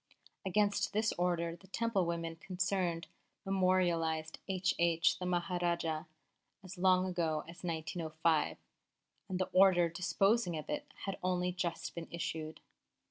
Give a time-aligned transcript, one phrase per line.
[0.43, 3.05] Against this order the Temple women concerned
[3.45, 5.19] memorialised H.H.
[5.19, 6.07] the Maharajah
[6.63, 8.57] as long ago as 1905,
[9.29, 12.61] and the order disposing of it has only just been issued.